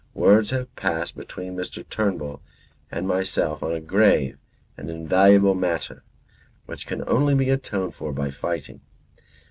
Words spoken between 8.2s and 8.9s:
fighting.